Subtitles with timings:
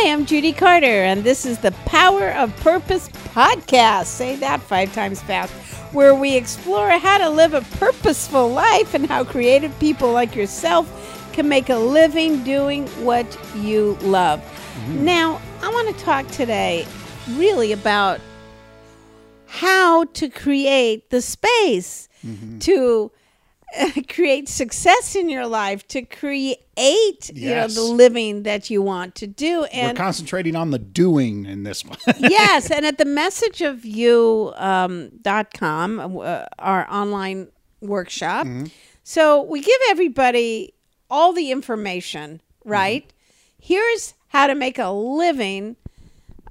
[0.00, 4.04] Hi, I'm Judy Carter, and this is the Power of Purpose podcast.
[4.06, 5.52] Say that five times fast,
[5.92, 10.86] where we explore how to live a purposeful life and how creative people like yourself
[11.32, 13.26] can make a living doing what
[13.56, 14.40] you love.
[14.88, 16.86] Now, I want to talk today
[17.30, 18.20] really about
[19.46, 22.08] how to create the space
[22.60, 23.17] to uh,
[24.08, 26.58] create success in your life, to create
[27.34, 31.46] you know the living that you want to do, and We're concentrating on the doing
[31.46, 31.98] in this one.
[32.18, 37.48] yes, and at the message of you um, dot com, uh, our online
[37.80, 38.46] workshop.
[39.04, 40.74] So we give everybody
[41.10, 43.10] all the information, right?
[43.60, 45.76] Here's how to make a living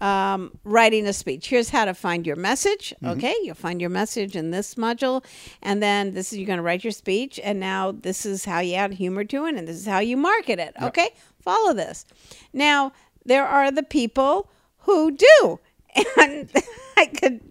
[0.01, 1.47] um, writing a speech.
[1.47, 2.93] Here's how to find your message.
[3.03, 5.23] Okay, you'll find your message in this module,
[5.61, 8.59] and then this is you're going to write your speech, and now this is how
[8.59, 10.73] you add humor to it, and this is how you market it.
[10.81, 11.09] Okay,
[11.41, 12.05] follow this.
[12.53, 12.91] Now
[13.25, 15.59] there are the people who do,
[16.19, 16.49] and
[16.95, 17.41] I could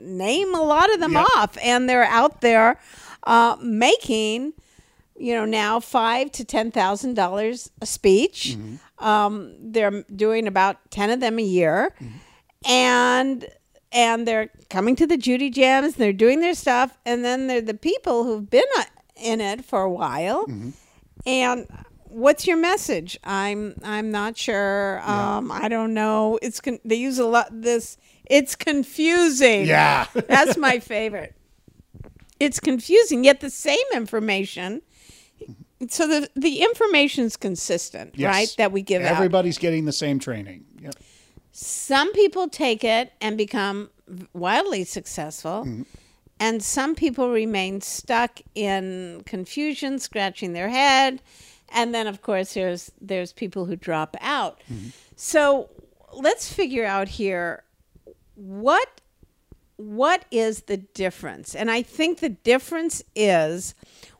[0.00, 1.26] name a lot of them Yep.
[1.36, 2.80] off, and they're out there
[3.24, 4.52] uh, making
[5.22, 8.56] you know now five to ten thousand dollars a speech.
[8.98, 11.94] Um, they're doing about ten of them a year,
[12.66, 13.44] and
[13.92, 15.94] and they're coming to the Judy Jams.
[15.94, 18.84] They're doing their stuff, and then they're the people who've been uh,
[19.16, 20.46] in it for a while.
[21.26, 21.66] And
[22.04, 23.18] what's your message?
[23.24, 25.00] I'm I'm not sure.
[25.08, 26.38] Um, I don't know.
[26.42, 27.96] It's con- they use a lot this.
[28.26, 29.66] It's confusing.
[29.66, 30.06] Yeah.
[30.14, 31.34] that's my favorite.
[32.40, 34.82] It's confusing, yet the same information.
[35.88, 38.34] So the the information's consistent, Yes.
[38.34, 38.54] right?
[38.58, 39.12] That we give out.
[39.12, 40.64] Everybody's getting the same training.
[40.80, 40.94] Yep.
[41.52, 43.90] Some people take it and become
[44.32, 45.82] wildly successful, mm-hmm.
[46.40, 51.20] and some people remain stuck in confusion, scratching their head,
[51.68, 54.60] and then of course there's there's people who drop out.
[54.72, 54.88] Mm-hmm.
[55.16, 55.70] So
[56.12, 57.64] let's figure out here
[58.34, 59.00] what
[59.76, 61.54] what is the difference?
[61.54, 63.74] And I think the difference is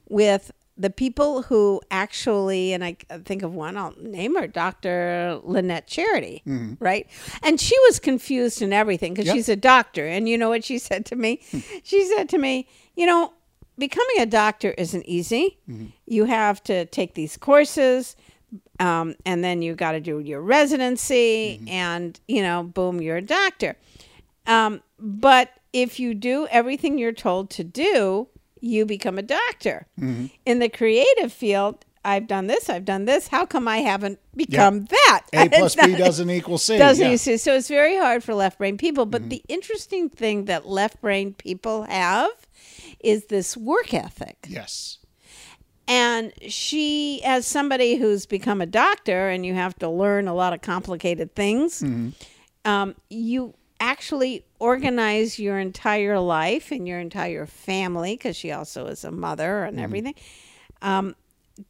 [0.09, 5.39] with the people who actually, and I think of one, I'll name her, Dr.
[5.45, 6.43] Lynette Charity,
[6.81, 7.07] right?
[7.43, 9.35] And she was confused in everything because Yep.
[9.37, 10.07] she's a doctor.
[10.07, 11.41] And you know what she said to me?
[11.83, 12.67] she said to me,
[12.97, 13.33] you know,
[13.79, 15.59] becoming a doctor isn't easy.
[16.07, 18.17] You have to take these courses.
[18.81, 23.23] Um, and then you got to do your residency, and you know, boom, you're a
[23.23, 23.77] doctor.
[24.47, 28.29] Um, but if you do everything you're told to do,
[28.63, 29.87] you become a doctor.
[30.01, 30.27] Mm-hmm.
[30.47, 33.29] In the creative field, I've done this, I've done this.
[33.29, 35.23] How come I haven't become that?
[35.33, 36.79] A plus B doesn't equal C.
[36.79, 37.17] doesn't yeah.
[37.17, 37.37] see?
[37.37, 39.05] So it's very hard for left brain people.
[39.05, 39.29] But mm-hmm.
[39.31, 42.31] the interesting thing that left brain people have
[43.01, 44.47] is this work ethic.
[44.49, 44.99] Yes.
[45.89, 50.53] And she, as somebody who's become a doctor and you have to learn a lot
[50.53, 52.11] of complicated things, mm-hmm.
[52.65, 59.03] um, you actually organize your entire life and your entire family, because she also is
[59.05, 60.15] a mother and everything,
[60.83, 61.17] um,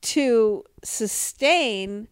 [0.02, 2.06] to sustain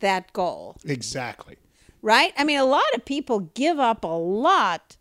[0.00, 1.56] that goal Exactly.
[2.02, 2.32] right?
[2.36, 4.96] I mean, a lot of people give up a lot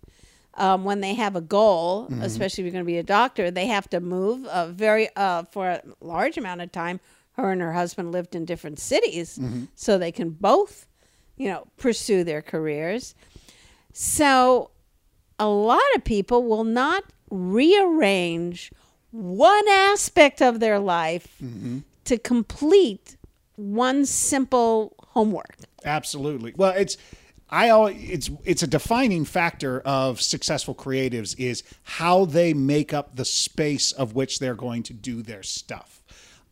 [0.53, 3.51] um, when they have a goal, especially if you're going to be a doctor.
[3.51, 7.01] They have to move uh, very uh, for a large amount of time.
[7.33, 9.37] Her and her husband lived in different cities,
[9.75, 10.87] so they can both,
[11.35, 13.13] you know, pursue their careers.
[13.97, 14.71] So,
[15.39, 18.73] a lot of people will not rearrange
[19.11, 21.79] one aspect of their life mm-hmm.
[22.03, 23.15] to complete
[23.55, 25.55] one simple homework.
[25.85, 26.53] Absolutely.
[26.57, 26.97] Well, it's
[27.49, 33.15] I always it's it's a defining factor of successful creatives is how they make up
[33.15, 36.03] the space of which they're going to do their stuff.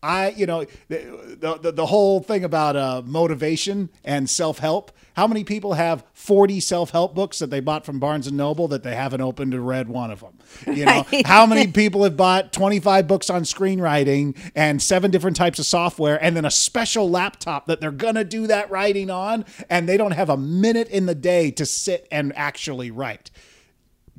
[0.03, 4.91] I, you know, the the, the whole thing about uh, motivation and self help.
[5.16, 8.68] How many people have forty self help books that they bought from Barnes and Noble
[8.68, 10.38] that they haven't opened or read one of them?
[10.75, 11.26] You know, Right.
[11.26, 15.66] how many people have bought twenty five books on screenwriting and seven different types of
[15.66, 19.96] software, and then a special laptop that they're gonna do that writing on, and they
[19.97, 23.32] don't have a minute in the day to sit and actually write.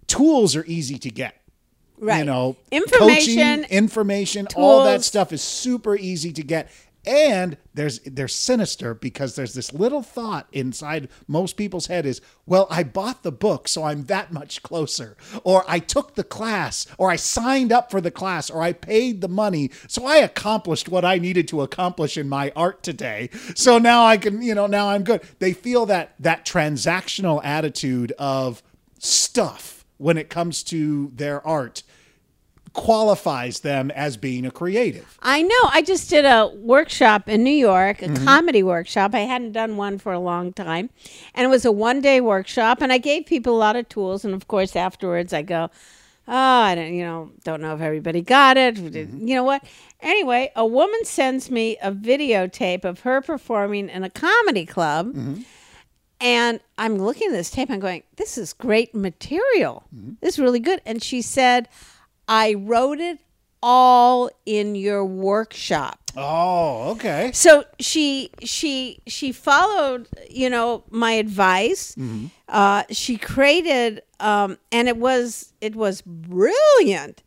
[0.07, 1.35] Tools are easy to get.
[1.99, 2.19] Right.
[2.19, 6.70] You know, Information, coaching, information, all that stuff is super easy to get.
[7.06, 12.67] And there's they're sinister because there's this little thought inside most people's head is, well,
[12.70, 15.17] I bought the book, so I'm that much closer.
[15.43, 19.20] Or I took the class, or I signed up for the class, or I paid
[19.20, 23.29] the money, so I accomplished what I needed to accomplish in my art today.
[23.55, 25.23] So now I can, you know, now I'm good.
[25.41, 28.62] They feel that that transactional attitude of
[28.99, 31.82] stuff when it comes to their art
[32.73, 35.17] qualifies them as being a creative.
[35.23, 35.61] I know.
[35.70, 38.25] I just did a workshop in New York, a Mm-hmm.
[38.25, 39.14] comedy workshop.
[39.14, 40.91] I hadn't done one for a long time.
[41.35, 42.82] And it was a one day workshop.
[42.82, 44.25] And I gave people a lot of tools.
[44.25, 45.70] And of course, afterwards, I go,
[46.26, 48.75] oh, I don't, you know, don't know if everybody got it.
[48.75, 49.26] Mm-hmm.
[49.29, 49.62] You know what?
[50.00, 55.14] Anyway, a woman sends me a videotape of her performing in a comedy club.
[55.14, 55.43] Mm-hmm.
[56.25, 59.85] And I'm looking at this tape I'm going, this is great material.
[59.94, 60.12] Mm-hmm.
[60.23, 60.81] This is really good.
[60.87, 61.69] And she said,
[62.26, 63.19] I wrote it
[63.62, 66.00] all in your workshop.
[66.17, 67.31] Oh, okay.
[67.35, 71.97] So she she she followed, you know, my advice.
[72.49, 77.23] Uh, she created, um, and it was it was brilliant.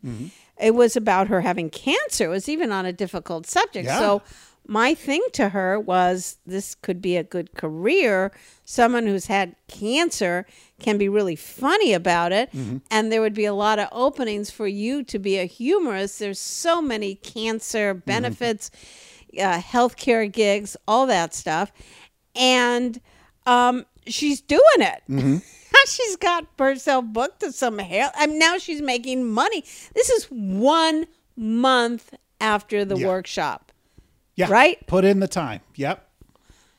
[0.60, 2.24] It was about her having cancer.
[2.24, 3.86] It was even on a difficult subject.
[3.86, 3.98] Yeah.
[3.98, 4.22] So
[4.70, 8.30] my thing to her was this could be a good career.
[8.64, 10.44] Someone who's had cancer
[10.78, 12.50] can be really funny about it,
[12.90, 16.18] and there would be a lot of openings for you to be a humorist.
[16.18, 18.70] There's so many cancer benefits,
[19.40, 21.72] uh, healthcare gigs, all that stuff,
[22.36, 23.00] and
[23.46, 25.02] um, she's doing it.
[25.88, 28.12] she's got herself booked to some hair.
[28.14, 29.64] I mean, now she's making money.
[29.94, 31.06] This is one
[31.36, 33.06] month after the Yeah.
[33.06, 33.67] workshop.
[34.38, 34.48] Yeah.
[34.48, 34.86] Right?
[34.86, 35.62] Put in the time.
[35.74, 36.08] Yep.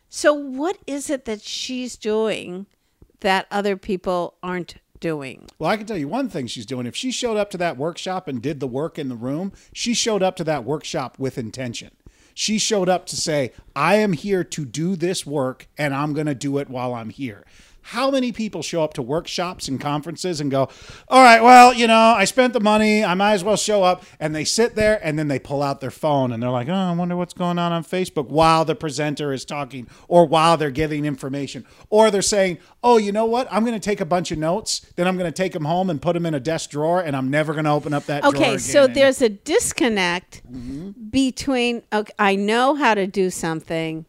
[0.08, 2.68] So, what is it that she's doing
[3.20, 5.46] that other people aren't doing?
[5.60, 6.86] Well, I can tell you one thing she's doing.
[6.88, 9.94] If she showed up to that workshop and did the work in the room, she
[9.94, 11.92] showed up to that workshop with intention.
[12.34, 16.28] She showed up to say, I am here to do this work and I'm going
[16.28, 17.46] to do it while I'm here.
[17.90, 20.70] How many people show up to workshops and conferences and go,
[21.08, 23.04] All right, well, you know, I spent the money.
[23.04, 24.04] I might as well show up.
[24.20, 26.74] And they sit there and then they pull out their phone and they're like, Oh,
[26.74, 30.70] I wonder what's going on on Facebook while the presenter is talking or while they're
[30.70, 31.66] giving information.
[31.90, 33.48] Or they're saying, Oh, you know what?
[33.50, 34.86] I'm going to take a bunch of notes.
[34.96, 37.16] Then I'm going to take them home and put them in a desk drawer and
[37.16, 38.36] I'm never going to open up that drawer.
[38.36, 40.44] Okay, so there's a disconnect
[41.10, 44.06] between okay, I know how to do something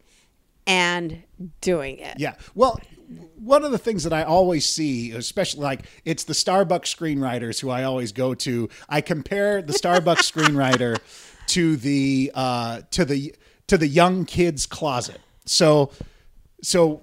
[0.67, 1.23] and
[1.61, 2.19] doing it.
[2.19, 2.35] Yeah.
[2.53, 2.79] Well,
[3.35, 7.69] one of the things that I always see, especially like it's the Starbucks screenwriters who
[7.69, 8.69] I always go to.
[8.87, 10.97] I compare the Starbucks screenwriter
[11.47, 13.35] to the uh, to the
[13.67, 15.19] to the young kid's closet.
[15.45, 15.91] So
[16.61, 17.01] so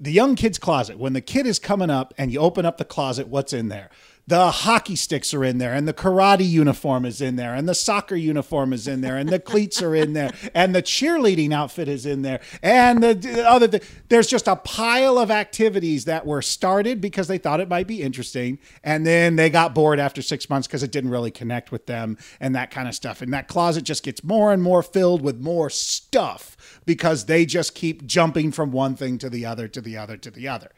[0.00, 2.84] the young kid's closet, when the kid is coming up and you open up the
[2.84, 3.90] closet, what's in there?
[4.28, 7.74] The hockey sticks are in there, and the karate uniform is in there, and the
[7.74, 11.88] soccer uniform is in there, and the cleats are in there, and the cheerleading outfit
[11.88, 13.66] is in there, and the the other.
[13.66, 17.86] Th- there's just a pile of activities that were started because they thought it might
[17.86, 21.72] be interesting, and then they got bored after six months because it didn't really connect
[21.72, 23.22] with them, and that kind of stuff.
[23.22, 26.54] And that closet just gets more and more filled with more stuff
[26.84, 30.30] because they just keep jumping from one thing to the other to the other to
[30.30, 30.70] the other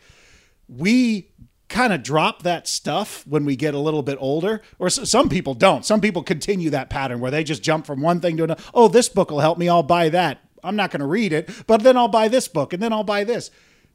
[0.69, 1.33] we
[1.71, 5.55] kind of drop that stuff when we get a little bit older or some people
[5.55, 5.87] don't.
[5.87, 8.89] Some people continue that pattern where they just jump from one thing to another oh
[8.89, 10.41] this book will help me i'll buy that.
[10.63, 13.05] I'm not going to read it but then i'll buy this book and then i'll
[13.05, 13.51] buy this.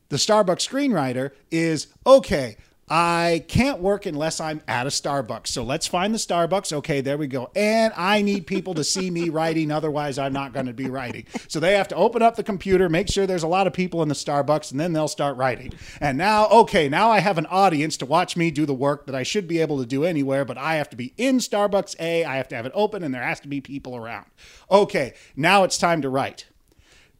[0.09, 2.57] The starbucks screenwriter is okay
[2.87, 5.47] I can't work unless I'm at a Starbucks.
[5.47, 6.71] So let's find the Starbucks.
[6.71, 7.49] Okay, there we go.
[7.55, 9.71] And I need people to see me writing.
[9.71, 11.25] Otherwise, I'm not going to be writing.
[11.47, 14.03] So they have to open up the computer, make sure there's a lot of people
[14.03, 15.73] in the Starbucks, and then they'll start writing.
[15.99, 19.15] And now, okay, now I have an audience to watch me do the work that
[19.15, 22.23] I should be able to do anywhere, but I have to be in Starbucks A.
[22.23, 24.27] I have to have it open, and there has to be people around.
[24.69, 26.45] Okay, now it's time to write.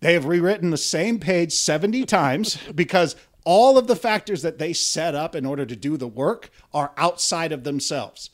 [0.02, 4.74] They have rewritten the same page 70 times because all of the factors that they
[4.74, 8.32] set up in order to do the work are outside of themselves.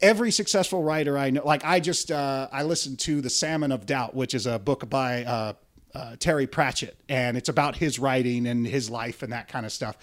[0.00, 3.86] Every successful writer I know, like I just, uh, I listened to The Salmon of
[3.86, 5.52] Doubt, which is a book by uh,
[5.94, 9.72] uh, Terry Pratchett, and it's about his writing and his life and that kind of
[9.72, 9.96] stuff.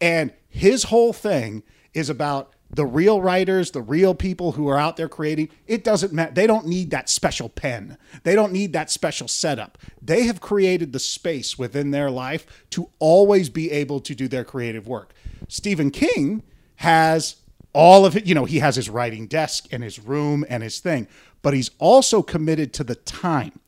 [0.00, 4.96] And his whole thing is about the real writers, the real people who are out
[4.96, 5.48] there creating.
[5.66, 6.32] It doesn't matter.
[6.32, 7.96] They don't need that special pen.
[8.24, 9.78] They don't need that special setup.
[10.02, 14.44] They have created the space within their life to always be able to do their
[14.44, 15.14] creative work.
[15.48, 16.42] Stephen King
[16.76, 17.36] has
[17.72, 18.26] all of it.
[18.26, 21.06] You know, he has his writing desk and his room and his thing,
[21.42, 23.60] but he's also committed to the time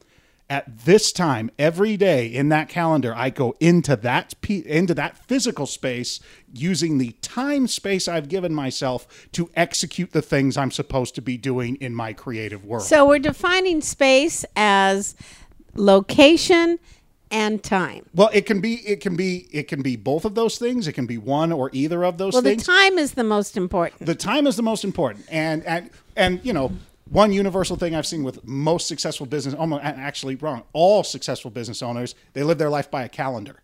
[0.48, 5.66] at this time every day in that calendar i go into that into that physical
[5.66, 6.20] space
[6.54, 11.36] using the time space i've given myself to execute the things i'm supposed to be
[11.36, 15.16] doing in my creative world So we're defining space as
[15.74, 16.78] location
[17.32, 18.06] and time.
[18.14, 20.92] well it can be it can be it can be both of those things it
[20.92, 24.06] can be one or either of those Well, the time is the most important.
[24.06, 26.70] the time is the most important and and and you know
[27.08, 31.82] one universal thing I've seen with most successful business, almost actually wrong, all successful business
[31.82, 33.62] owners, they live their life by a calendar.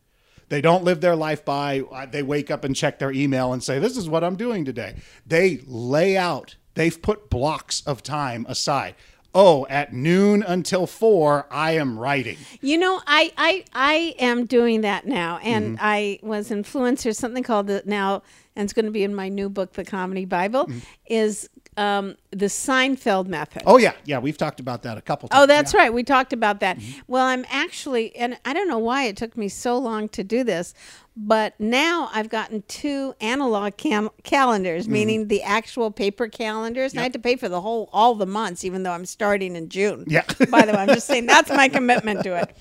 [0.49, 3.62] They don't live their life by uh, they wake up and check their email and
[3.62, 4.96] say this is what I'm doing today.
[5.26, 8.94] They lay out they've put blocks of time aside.
[9.34, 12.37] Oh, at noon until four, I am writing.
[12.61, 15.76] You know, I I I am doing that now, and Mm-hmm.
[15.80, 17.06] I was influenced.
[17.06, 18.22] influencer something called the now,
[18.54, 20.70] and it's going to be in my new book, The Comedy Bible,
[21.06, 23.62] is um, the Seinfeld method.
[23.67, 25.43] Oh yeah, yeah, we've talked about that a couple times.
[25.43, 25.93] Oh, that's right.
[25.93, 26.79] We talked about that.
[26.79, 27.00] Mm-hmm.
[27.07, 30.45] Well, I'm actually, and I don't know why it took me so long to do
[30.45, 30.75] this,
[31.17, 34.93] but now I've gotten two analog cam- calendars, Mm-hmm.
[34.93, 36.93] meaning the actual paper calendars.
[36.93, 39.57] And I had to pay for the whole, all the months, even though I'm starting
[39.57, 40.05] in June.
[40.09, 40.25] Yeah.
[40.50, 42.57] By the way, I'm just saying that's my commitment to it.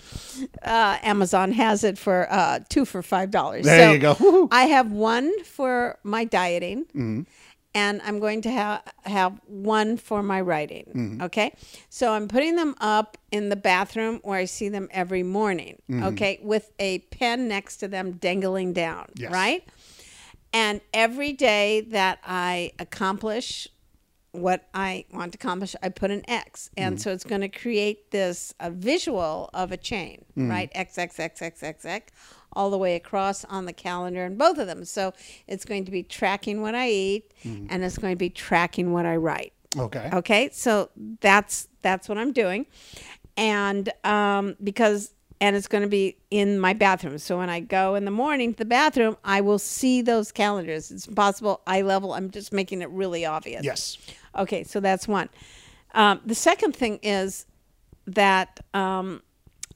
[0.63, 3.65] Uh, Amazon has it for uh, two for five dollars.
[3.65, 4.15] There you go.
[4.15, 4.47] Woohoo.
[4.51, 7.21] I have one for my dieting, Mm-hmm.
[7.73, 10.85] And I'm going to have have one for my writing.
[10.95, 11.21] Mm-hmm.
[11.23, 11.53] Okay,
[11.89, 15.81] so I'm putting them up in the bathroom where I see them every morning.
[15.89, 16.03] Mm-hmm.
[16.03, 19.07] Okay, with a pen next to them dangling down.
[19.15, 19.31] Yes.
[19.31, 19.63] Right,
[20.53, 23.67] and every day that I accomplish
[24.33, 27.01] what I want to accomplish, I put an X, and Mm-hmm.
[27.01, 30.49] so it's going to create this a visual of a chain, Mm-hmm.
[30.49, 30.71] right?
[30.73, 32.11] X X X X X X,
[32.53, 34.83] all the way across on the calendar in both of them.
[34.85, 35.13] So
[35.47, 37.67] it's going to be tracking what I eat, Mm-hmm.
[37.69, 39.53] and it's going to be tracking what I write.
[39.77, 40.09] Okay.
[40.13, 40.89] Okay, so
[41.21, 42.65] that's that's what I'm doing,
[43.37, 47.17] and um, because and it's going to be in my bathroom.
[47.17, 50.91] So when I go in the morning to the bathroom, I will see those calendars.
[50.91, 52.13] It's possible eye level.
[52.13, 53.63] I'm just making it really obvious.
[53.63, 53.97] Yes.
[54.37, 55.29] Okay, so that's one.
[55.95, 57.47] Um, the second thing is
[58.05, 59.23] that um,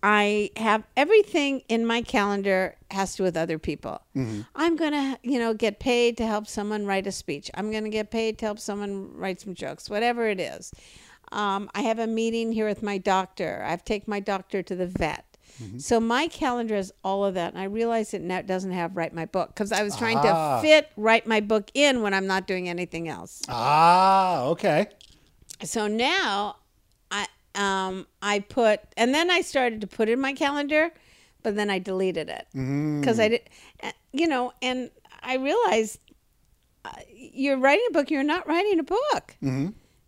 [0.07, 4.01] I have everything in my calendar has to do with other people.
[4.55, 7.49] I'm gonna, you know, get paid to help someone write a speech.
[7.55, 10.71] I'm gonna get paid to help someone write some jokes, whatever it is.
[11.31, 13.63] Um, I have a meeting here with my doctor.
[13.67, 15.25] I've taken my doctor to the vet.
[15.77, 19.13] So my calendar is all of that, and I realize it now doesn't have write
[19.13, 20.57] my book because I was trying Ah.
[20.57, 24.87] to fit write my book in when I'm not doing anything else Ah, okay.
[25.63, 26.57] so now
[27.55, 30.91] um I put and then I started to put in my calendar,
[31.43, 32.47] but then I deleted it
[33.01, 33.41] because I did,
[33.83, 34.89] uh, you know, and
[35.23, 35.99] I realized
[36.85, 39.35] uh, you're writing a book, you're not writing a book.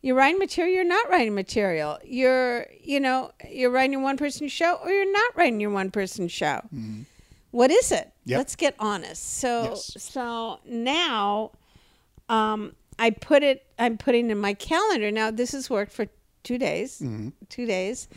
[0.03, 1.97] You're writing material, you're not writing material.
[2.05, 5.89] You're, you know, you're writing a one person show or you're not writing your one
[5.91, 6.61] person show.
[7.51, 8.11] What is it?
[8.25, 8.37] Yep.
[8.37, 9.39] Let's get honest.
[9.39, 9.95] So, Yes.
[10.03, 11.51] so now
[12.29, 13.65] um, I put it.
[13.79, 15.31] I'm putting in my calendar now.
[15.31, 16.07] This has worked for
[16.47, 16.99] two days.
[16.99, 17.29] Mm-hmm.
[17.49, 18.07] Two days,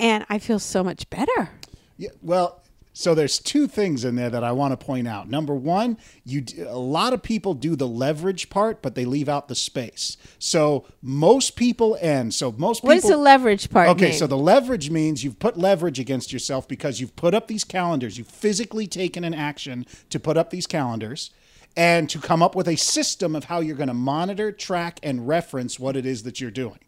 [0.00, 1.50] and I feel so much better.
[1.96, 5.28] Yeah, well, so there's two things in there that I want to point out.
[5.28, 9.28] Number one, you d- a lot of people do the leverage part, but they leave
[9.28, 10.16] out the space.
[10.38, 12.34] So most people end.
[12.34, 12.88] So most people.
[12.88, 14.14] What does the leverage part Okay, mean?
[14.14, 18.18] so the leverage means you've put leverage against yourself because you've put up these calendars.
[18.18, 21.30] You've physically taken an action to put up these calendars
[21.76, 25.26] and to come up with a system of how you're going to monitor, track, and
[25.26, 26.78] reference what it is that you're doing.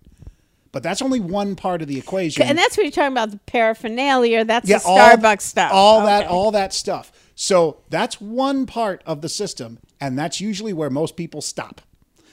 [0.77, 2.43] But that's only one part of the equation.
[2.43, 4.45] and that's what you're talking about the paraphernalia.
[4.45, 5.73] That's the all- Starbucks stuff.
[5.73, 7.13] All that, all that stuff.
[7.35, 11.81] So that's one part of the system, and that's usually where most people stop.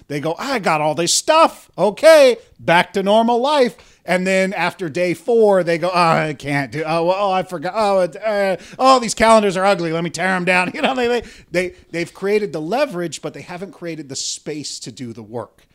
[0.10, 1.72] They go, I got all this stuff.
[1.78, 4.02] Okay, back to normal life.
[4.04, 6.84] And then after day four, they go, Oh, I can't do.
[6.86, 7.74] Oh, well, oh I forgot.
[7.74, 9.94] Oh, uh, oh, these calendars are ugly.
[9.94, 10.72] Let me tear them down.
[10.76, 14.80] You know, they, they they they've created the leverage, but they haven't created the space
[14.80, 15.66] to do the work.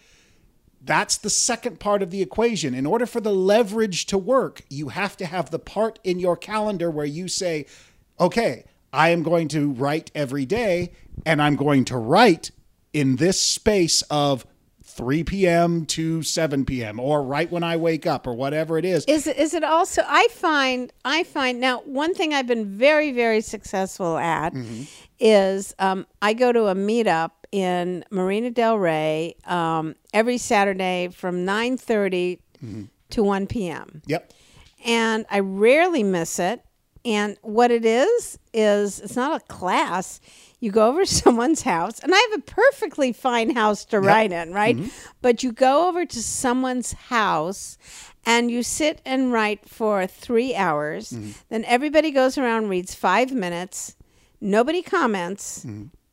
[0.81, 2.75] That's the second part of the equation.
[2.75, 6.37] In order for the leverage to work, you have to have the part in your
[6.37, 7.67] calendar where you say,
[8.19, 10.93] okay, I am going to write every day
[11.27, 12.51] and I'm going to write
[12.93, 14.47] in this space of
[14.85, 15.87] 3 p.m.
[15.87, 16.99] to 7 p.m.
[16.99, 19.05] or right when I wake up or whatever it is.
[19.07, 20.03] Is it, is it also?
[20.07, 24.85] I find I find now one thing I've been very very successful at Mm-hmm.
[25.21, 31.45] is um, I go to a meetup in Marina Del Rey um, every Saturday from
[31.45, 32.85] nine Mm-hmm.
[33.11, 34.03] to one p.m.
[34.07, 34.33] Yep.
[34.85, 36.61] and I rarely miss it.
[37.05, 40.21] And what it is is it's not a class.
[40.59, 44.33] You go over to someone's house, and I have a perfectly fine house to write
[44.33, 44.77] in, right?
[45.23, 47.79] But you go over to someone's house
[48.27, 51.11] and you sit and write for three hours.
[51.49, 53.95] Then everybody goes around, reads five minutes.
[54.41, 55.65] Nobody comments.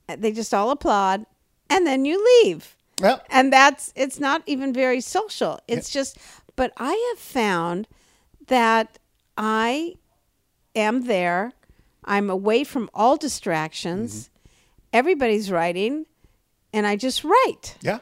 [0.08, 1.26] They just all applaud,
[1.70, 2.76] and then you leave.
[3.02, 5.60] Well, and that's it's not even very social.
[5.68, 6.18] It's just
[6.56, 7.88] but i have found
[8.48, 9.00] that
[9.38, 9.96] i
[10.76, 11.52] am there.
[12.06, 14.26] I'm away from all distractions.
[14.30, 14.32] Mm-hmm.
[14.94, 16.06] Everybody's writing
[16.72, 17.76] and i just write.
[17.82, 18.00] Yeah.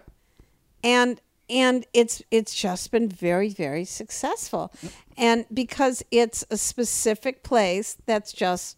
[0.83, 1.19] and
[1.49, 4.71] and it's it's just been very very successful.
[5.17, 8.77] And because it's a specific place that's just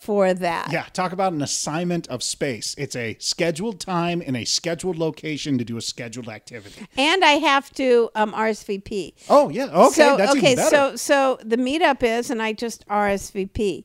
[0.00, 0.72] for that.
[0.72, 2.74] Yeah, talk about an assignment of space.
[2.78, 6.86] It's a scheduled time in a scheduled location to do a scheduled activity.
[6.96, 9.12] And I have to um, RSVP.
[9.28, 13.84] Oh yeah, okay, so that's okay, so so the meetup is, and I just RSVP.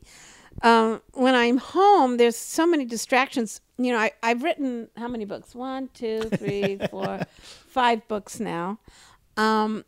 [0.61, 3.59] Um, when I'm home, there's so many distractions.
[3.77, 5.53] You know, I, I've written how many books?
[5.53, 7.19] One, two, three, four,
[7.67, 8.79] five books now.
[9.35, 9.83] Um,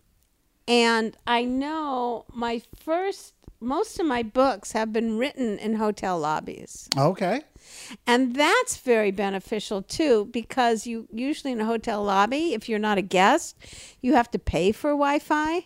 [0.67, 6.87] and I know my first, most of my books have been written in hotel lobbies.
[6.97, 7.41] okay,
[8.05, 12.97] And that's very beneficial too because you usually in a hotel lobby, if you're not
[12.97, 13.55] a guest,
[14.01, 15.63] you have to pay for Wi Fi,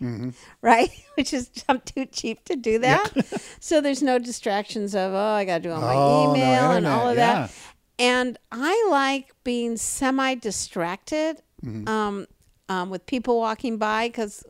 [0.62, 0.90] right?
[1.16, 3.12] Which is I'm too cheap to do that.
[3.60, 6.72] so there's no distractions of, oh, I got to do all my Oh, no, email
[6.72, 7.48] and all of yeah.
[7.48, 7.52] that.
[8.00, 11.88] And I like being semi distracted Mm-hmm.
[11.88, 12.26] um,
[12.70, 14.44] um, with people walking by because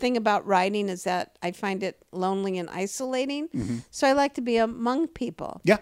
[0.00, 3.48] thing about writing is that I find it lonely and isolating.
[3.48, 3.76] Mm-hmm.
[3.90, 5.78] So I like to be among people yeah,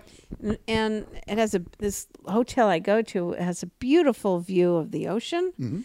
[0.67, 5.09] and it has a this hotel I go to has a beautiful view of the
[5.09, 5.85] ocean.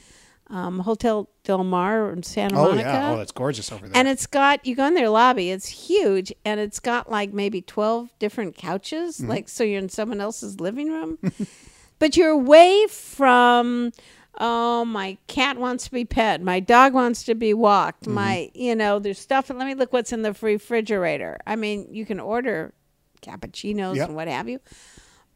[0.50, 2.64] Um, hotel Del Mar in Santa Mm-hmm.
[2.66, 2.90] oh Monica.
[2.90, 3.98] yeah, oh it's gorgeous over there.
[3.98, 5.50] and it's got you go in their lobby.
[5.50, 9.30] It's huge, and it's got like maybe twelve different couches, Mm-hmm.
[9.30, 11.18] like so you're in someone else's living room,
[12.00, 13.92] but you're away from.
[14.40, 16.42] Oh, my cat wants to be pet.
[16.42, 18.04] My dog wants to be walked.
[18.04, 18.14] Mm-hmm.
[18.14, 19.50] My, you know, there's stuff.
[19.50, 21.38] Let me look what's in the refrigerator.
[21.46, 22.74] I mean, you can order
[23.22, 24.08] cappuccinos Yep.
[24.08, 24.60] and what have you,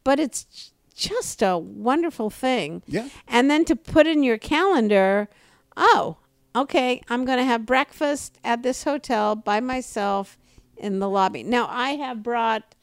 [0.04, 2.82] but it's just a wonderful thing.
[2.86, 3.08] Yeah.
[3.28, 5.28] And then to put in your calendar,
[5.76, 6.16] oh,
[6.56, 10.36] okay, I'm going to have breakfast at this hotel by myself
[10.76, 11.44] in the lobby.
[11.44, 12.74] Now, I have brought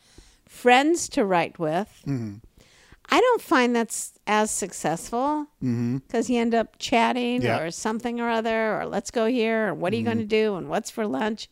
[0.47, 2.01] friends to write with.
[2.07, 2.35] Mm-hmm.
[3.09, 7.59] I don't find that's as successful because you end up chatting Yeah.
[7.59, 10.11] or something or other, or let's go here, or what are you Mm-hmm.
[10.13, 11.49] going to do, and what's for lunch.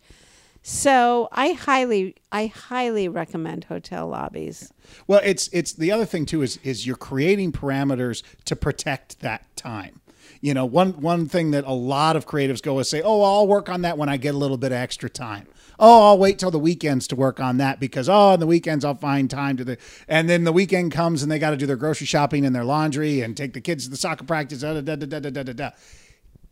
[0.61, 4.71] So I highly, I highly recommend hotel lobbies.
[5.07, 9.43] Well, it's it's the other thing too is is you're creating parameters to protect that
[9.57, 9.99] time.
[10.39, 13.47] You know, one one thing that a lot of creatives go is say, "Oh, I'll
[13.47, 15.47] work on that when I get a little bit of extra time."
[15.85, 18.85] Oh, I'll wait till the weekends to work on that because oh, on the weekends
[18.85, 21.65] I'll find time to the and then the weekend comes and they got to do
[21.65, 24.61] their grocery shopping and their laundry and take the kids to the soccer practice.
[24.61, 25.69] Da, da, da, da, da, da, da.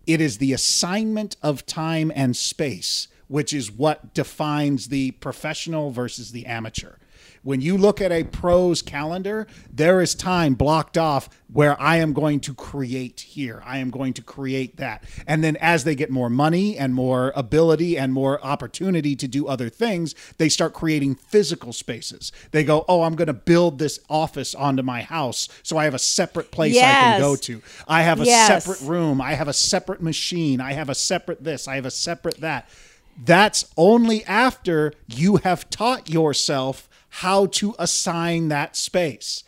[0.06, 6.34] It is the assignment of time and space which is what defines the professional versus
[6.34, 6.96] the amateur.
[7.44, 12.14] When you look at a pro's calendar, there is time blocked off where I am
[12.14, 13.64] going to create here.
[13.66, 15.04] I am going to create that.
[15.26, 19.48] And then as they get more money and more ability and more opportunity to do
[19.48, 22.32] other things, they start creating physical spaces.
[22.52, 25.96] They go, "Oh, I'm going to build this office onto my house so I have
[25.96, 27.62] a separate place I can go to.
[27.88, 28.64] I have a Yes.
[28.66, 29.20] separate room.
[29.20, 30.62] I have a separate machine.
[30.62, 31.68] I have a separate this.
[31.68, 32.70] I have a separate that.
[33.26, 39.44] That's only after you have taught yourself how to assign that space.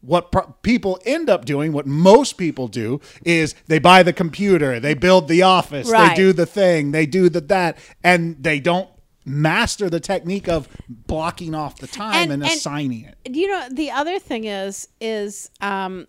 [0.00, 4.78] What pro- people end up doing, what most people do, is they buy the computer,
[4.78, 6.10] they build the office, Right.
[6.10, 8.88] they do the thing, they do the that, and they don't
[9.24, 13.16] master the technique of blocking off the time and, And- and- assigning it.
[13.34, 16.06] you know the other thing is is um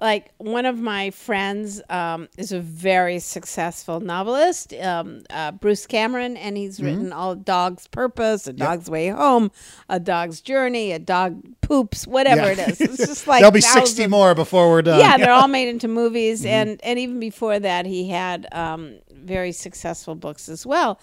[0.00, 6.36] like one of my friends um, is a very successful novelist um, uh, bruce cameron
[6.36, 6.86] and he's Mm-hmm.
[6.86, 9.50] written all dog's purpose a dog's way home
[9.88, 12.52] a dog's journey a dog poops whatever Yeah.
[12.52, 15.00] it is it's just like There'll be sixty more before we're done.
[15.00, 16.48] yeah, they're all made into movies, Mm-hmm.
[16.48, 21.00] and and even before that, he had um, very successful books as well.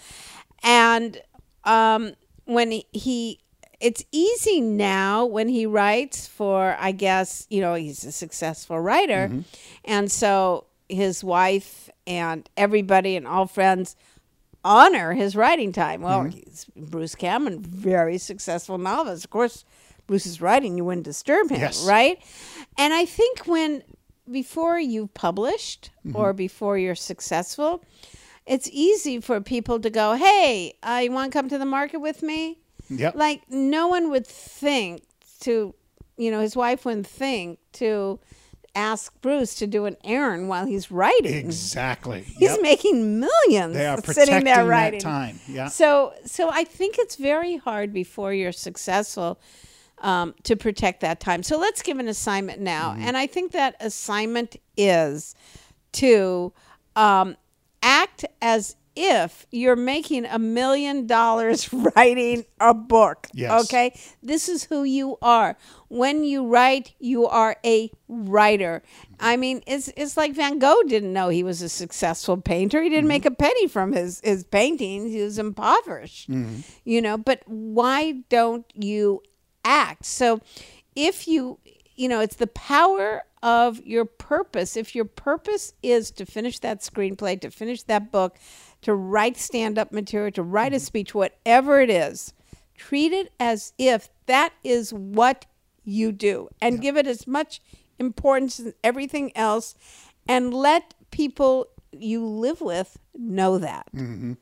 [0.62, 1.20] And
[1.64, 3.40] um, when he, he,
[3.80, 9.28] it's easy now when he writes for, I guess you know he's a successful writer,
[9.28, 9.40] Mm-hmm.
[9.84, 13.96] and so his wife and everybody and all friends
[14.64, 16.00] honor his writing time.
[16.02, 16.38] Well, Mm-hmm.
[16.38, 19.24] he's Bruce Cameron, very successful novelist.
[19.24, 19.64] Of course,
[20.06, 21.84] Bruce is writing, you wouldn't disturb him, Yes.
[21.86, 22.18] right?
[22.78, 23.82] And I think when
[24.30, 26.16] before you've published Mm-hmm.
[26.16, 27.82] or before you're successful,
[28.46, 31.98] it's easy for people to go, "Hey, uh, you want to come to the market
[32.00, 32.58] with me?"
[32.90, 33.14] Yep.
[33.14, 35.02] Like no one would think
[35.40, 35.74] to,
[36.16, 38.18] you know, his wife wouldn't think to
[38.74, 41.34] ask Bruce to do an errand while he's writing.
[41.34, 42.22] Exactly.
[42.22, 42.60] He's Yep.
[42.62, 45.00] making millions They are sitting there that writing.
[45.00, 45.40] time.
[45.48, 45.68] Yeah.
[45.68, 49.40] So, so I think it's very hard before you're successful
[50.02, 51.42] um, to protect that time.
[51.42, 53.02] So let's give an assignment now, Mm-hmm.
[53.02, 55.34] and I think that assignment is
[55.92, 56.52] to
[56.96, 57.36] um,
[57.82, 63.28] act as if you're making a million dollars writing a book.
[63.32, 63.64] Yes.
[63.64, 63.98] Okay.
[64.22, 65.56] This is who you are.
[65.88, 68.82] When you write, you are a writer.
[69.20, 72.82] I mean, it's it's like Van Gogh didn't know he was a successful painter.
[72.82, 73.08] He didn't mm-hmm.
[73.08, 75.12] make a penny from his his paintings.
[75.12, 76.30] He was impoverished.
[76.30, 76.60] Mm-hmm.
[76.84, 79.22] You know, but why don't you
[79.66, 80.06] act.
[80.06, 80.40] So
[80.94, 81.58] if you,
[81.94, 84.76] you know, it's the power of your purpose.
[84.76, 88.36] If your purpose is to finish that screenplay, to finish that book,
[88.86, 90.84] to write stand up material, to write a mm-hmm.
[90.84, 92.32] speech, whatever it is,
[92.76, 95.44] treat it as if that is what
[95.84, 97.60] you do and give it as much
[97.98, 99.74] importance as everything else
[100.28, 104.34] and let people you live with know that mm-hmm.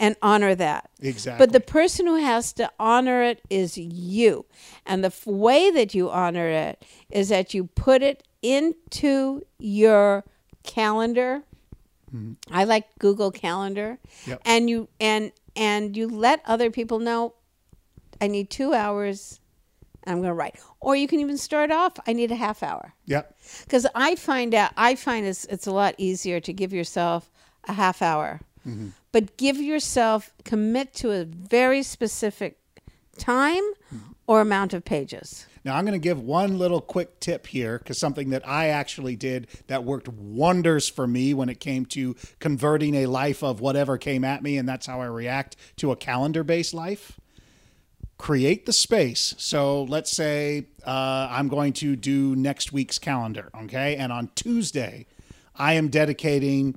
[0.00, 0.90] and honor that.
[1.00, 1.38] Exactly.
[1.38, 4.46] But the person who has to honor it is you.
[4.84, 10.24] And the f- way that you honor it is that you put it into your
[10.64, 11.44] calendar.
[12.50, 13.98] I like Google Calendar.
[14.26, 14.42] Yep.
[14.44, 17.34] And you and and you let other people know
[18.20, 19.40] I need 2 hours
[20.04, 20.56] and I'm going to write.
[20.80, 22.94] Or you can even start off I need a half hour.
[23.06, 23.38] Yep.
[23.64, 27.30] Because I find out, I find it's, it's a lot easier to give yourself
[27.64, 28.88] a half hour, mm-hmm.
[29.12, 32.58] but give yourself, commit to a very specific
[33.18, 34.12] time mm-hmm.
[34.26, 35.46] or amount of pages.
[35.64, 39.14] Now, I'm going to give one little quick tip here because something that I actually
[39.14, 43.96] did that worked wonders for me when it came to converting a life of whatever
[43.96, 47.20] came at me, and that's how I react to a calendar based life.
[48.18, 49.34] Create the space.
[49.38, 53.96] So let's say uh, I'm going to do next week's calendar, okay?
[53.96, 55.06] And on Tuesday,
[55.54, 56.76] I am dedicating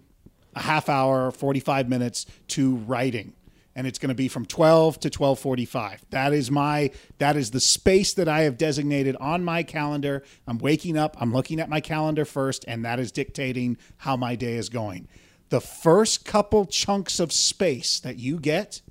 [0.56, 3.34] a half hour, 45 minutes to writing
[3.76, 6.00] and it's going to be from 12 to 12:45.
[6.10, 10.24] That is my that is the space that I have designated on my calendar.
[10.48, 14.36] I'm waking up, I'm looking at my calendar first and that is dictating how my
[14.36, 15.08] day is going.
[15.50, 18.82] The first couple chunks of space that you get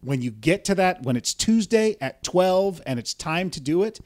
[0.00, 3.82] when you get to that when it's Tuesday at 12 and it's time to do
[3.82, 3.98] it,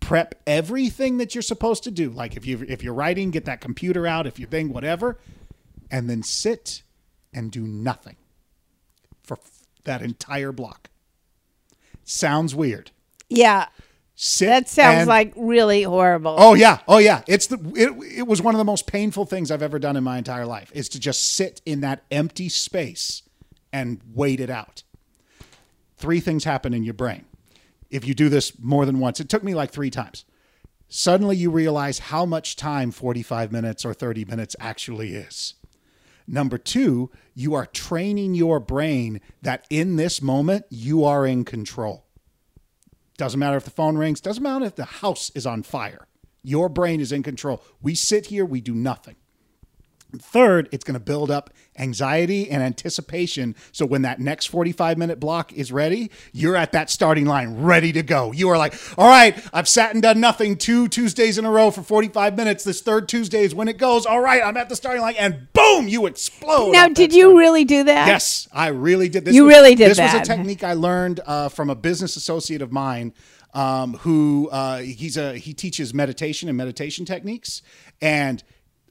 [0.00, 2.10] prep everything that you're supposed to do.
[2.10, 5.18] Like if you if you're writing, get that computer out, if you're thing whatever,
[5.90, 6.82] and then sit
[7.32, 8.16] and do nothing
[9.28, 9.38] for
[9.84, 10.90] that entire block.
[12.04, 12.90] Sounds weird.
[13.28, 13.66] Yeah,
[14.20, 16.34] Sit that sounds and- like really horrible.
[16.38, 17.22] Oh yeah, oh yeah.
[17.28, 20.02] It's the it, it was one of the most painful things I've ever done in
[20.02, 20.72] my entire life.
[20.74, 23.22] Is to just sit in that empty space
[23.72, 24.82] and wait it out.
[25.98, 27.26] Three things happen in your brain
[27.90, 29.20] if you do this more than once.
[29.20, 30.24] It took me like three times.
[30.88, 35.54] Suddenly you realize how much time 45 minutes or 30 minutes actually is.
[36.30, 42.04] Number two, you are training your brain that in this moment you are in control.
[43.16, 46.06] Doesn't matter if the phone rings, doesn't matter if the house is on fire.
[46.42, 47.62] Your brain is in control.
[47.80, 49.16] We sit here, we do nothing.
[50.16, 53.54] Third, it's going to build up anxiety and anticipation.
[53.72, 57.92] So when that next 45 minute block is ready, you're at that starting line ready
[57.92, 58.32] to go.
[58.32, 61.70] You are like, all right, I've sat and done nothing two Tuesdays in a row
[61.70, 62.64] for 45 minutes.
[62.64, 64.06] This third Tuesday is when it goes.
[64.06, 66.72] All right, I'm at the starting line and boom, you explode.
[66.72, 68.06] now, that did starting you really do that?
[68.08, 69.26] Yes, I really did.
[69.26, 72.16] This You was- really did This was a technique I learned uh, from a business
[72.16, 73.12] associate of mine,
[73.54, 77.60] um, who uh, he's a he teaches meditation and meditation techniques.
[78.00, 78.42] And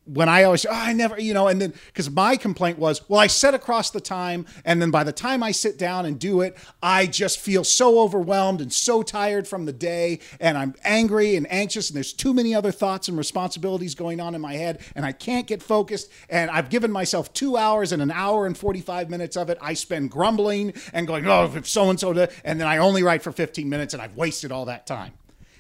[0.08, 3.20] when I always, oh, I never, you know, and then because my complaint was, well,
[3.20, 6.42] I set across the time, and then by the time I sit down and do
[6.42, 11.36] it, I just feel so overwhelmed and so tired from the day, and I'm angry
[11.36, 14.82] and anxious, and there's too many other thoughts and responsibilities going on in my head,
[14.96, 16.10] and I can't get focused.
[16.30, 19.58] And I've given myself two hours and an hour and 45 minutes of it.
[19.62, 22.12] I spend grumbling and going, oh, if so and so,
[22.44, 25.14] and then I only write for 15 minutes, and I've wasted all that time.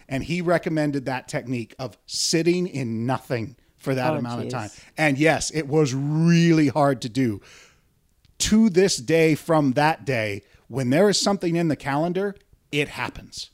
[0.09, 4.53] And he recommended that technique of sitting in nothing for that Oh, amount geez.
[4.53, 4.69] of time.
[4.97, 7.41] And yes, it was really hard to do.
[8.39, 12.35] To this day, from that day, when there is something in the calendar,
[12.71, 13.49] it happens.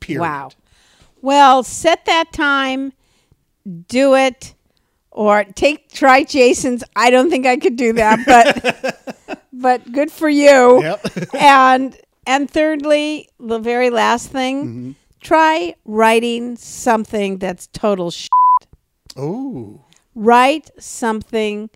[0.00, 0.20] Period.
[0.22, 0.50] Wow.
[1.20, 2.92] Well, set that time,
[3.88, 4.54] do it,
[5.12, 6.82] or take try Jason's.
[6.96, 10.82] I don't think I could do that, but but good for you.
[10.82, 11.06] Yep.
[11.38, 11.96] and
[12.26, 14.90] and thirdly, the very last thing, Mm-hmm.
[15.20, 18.28] try writing something that's total shit.
[19.16, 19.80] Oh,
[20.14, 21.70] Write something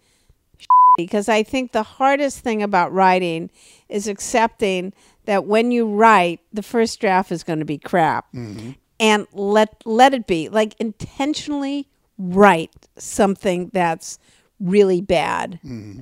[0.97, 3.51] because I think the hardest thing about writing
[3.89, 4.93] is accepting
[5.27, 8.73] that when you write, the first draft is going to be crap, mm-hmm.
[8.99, 10.49] and let let it be.
[10.49, 14.19] Like intentionally write something that's
[14.61, 15.61] really bad.
[15.65, 16.01] Mm-hmm.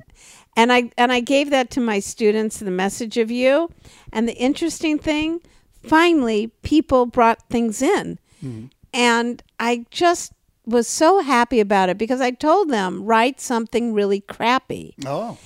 [0.55, 3.69] And I and I gave that to my students the message of you.
[4.13, 5.41] And the interesting thing,
[5.83, 8.19] finally, people brought things in.
[8.43, 8.67] Mm-hmm.
[8.93, 10.31] And I just
[10.65, 14.95] was so happy about it because I told them write something really crappy.
[15.05, 15.37] oh,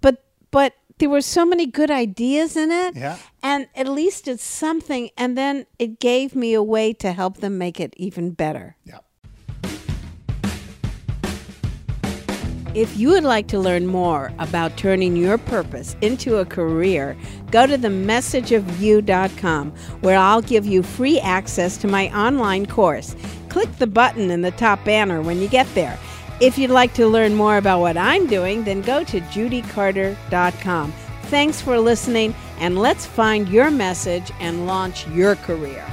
[0.00, 2.96] But but there were so many good ideas in it.
[2.96, 3.16] Yeah.
[3.42, 7.58] And at least it's something and then it gave me a way to help them
[7.58, 8.76] make it even better.
[8.84, 8.98] yeah.
[12.74, 17.14] If you would like to learn more about turning your purpose into a career,
[17.50, 23.14] go to themessageofyou.com where I'll give you free access to my online course.
[23.50, 25.98] Click the button in the top banner when you get there.
[26.40, 30.92] If you'd like to learn more about what I'm doing, then go to judycarter.com.
[31.24, 35.84] Thanks for listening, and let's find your message and launch your career.